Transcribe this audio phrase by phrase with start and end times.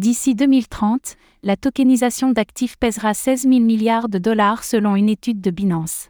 [0.00, 5.50] D'ici 2030, la tokenisation d'actifs pèsera 16 000 milliards de dollars selon une étude de
[5.50, 6.08] Binance.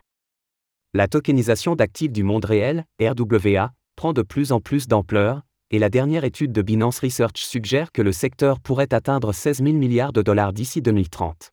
[0.94, 5.42] La tokenisation d'actifs du monde réel, RWA, prend de plus en plus d'ampleur,
[5.72, 9.72] et la dernière étude de Binance Research suggère que le secteur pourrait atteindre 16 000
[9.72, 11.50] milliards de dollars d'ici 2030.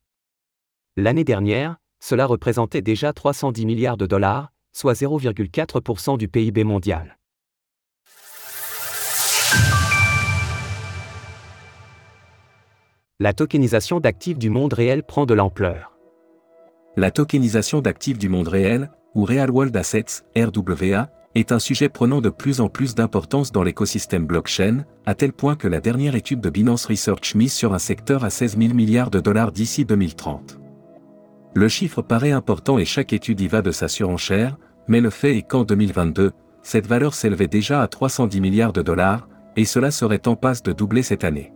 [0.96, 7.18] L'année dernière, cela représentait déjà 310 milliards de dollars, soit 0,4% du PIB mondial.
[13.20, 15.98] La tokenisation d'actifs du monde réel prend de l'ampleur.
[16.96, 22.20] La tokenisation d'actifs du monde réel, ou Real World Assets, RWA, est un sujet prenant
[22.20, 26.40] de plus en plus d'importance dans l'écosystème blockchain, à tel point que la dernière étude
[26.40, 30.60] de Binance Research mise sur un secteur à 16 000 milliards de dollars d'ici 2030.
[31.56, 35.36] Le chiffre paraît important et chaque étude y va de sa surenchère, mais le fait
[35.36, 36.30] est qu'en 2022,
[36.62, 40.70] cette valeur s'élevait déjà à 310 milliards de dollars, et cela serait en passe de
[40.70, 41.52] doubler cette année.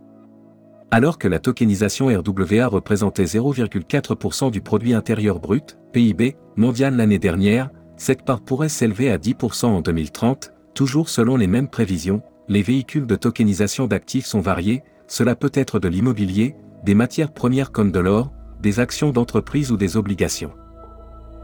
[0.93, 7.71] Alors que la tokenisation RWA représentait 0,4% du produit intérieur brut, PIB, mondial l'année dernière,
[7.97, 13.07] cette part pourrait s'élever à 10% en 2030, toujours selon les mêmes prévisions, les véhicules
[13.07, 17.99] de tokenisation d'actifs sont variés, cela peut être de l'immobilier, des matières premières comme de
[17.99, 20.51] l'or, des actions d'entreprise ou des obligations.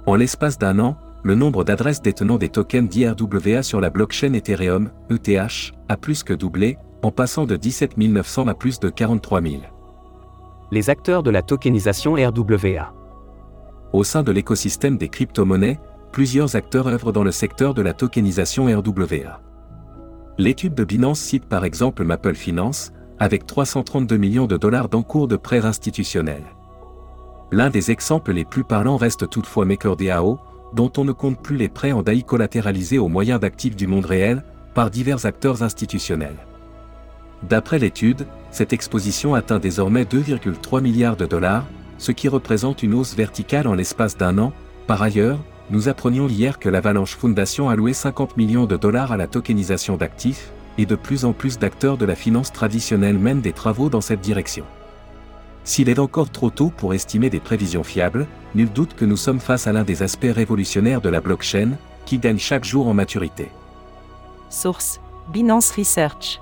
[0.06, 4.92] En l'espace d'un an, le nombre d'adresses détenant des tokens d'IRWA sur la blockchain Ethereum,
[5.10, 9.56] ETH, a plus que doublé, en passant de 17 900 à plus de 43 000.
[10.72, 12.94] Les acteurs de la tokenisation RWA.
[13.94, 15.80] Au sein de l'écosystème des crypto-monnaies,
[16.12, 19.42] plusieurs acteurs œuvrent dans le secteur de la tokenisation RWA.
[20.38, 25.36] L'étude de Binance cite par exemple Maple Finance, avec 332 millions de dollars d'encours de
[25.36, 26.46] prêts institutionnels.
[27.52, 30.40] L'un des exemples les plus parlants reste toutefois MakerDAO,
[30.74, 34.06] dont on ne compte plus les prêts en DAI collatéralisés aux moyens d'actifs du monde
[34.06, 34.44] réel,
[34.76, 36.38] par divers acteurs institutionnels.
[37.44, 41.66] D'après l'étude, cette exposition atteint désormais 2,3 milliards de dollars,
[41.98, 44.54] ce qui représente une hausse verticale en l'espace d'un an.
[44.88, 49.18] Par ailleurs, nous apprenions hier que l'Avalanche Foundation a loué 50 millions de dollars à
[49.18, 53.54] la tokenisation d'actifs, et de plus en plus d'acteurs de la finance traditionnelle mènent des
[53.54, 54.66] travaux dans cette direction.
[55.66, 59.42] S'il est encore trop tôt pour estimer des prévisions fiables, nul doute que nous sommes
[59.42, 61.72] face à l'un des aspects révolutionnaires de la blockchain,
[62.06, 63.50] qui gagne chaque jour en maturité.
[64.50, 65.00] Source
[65.32, 66.42] Binance Research.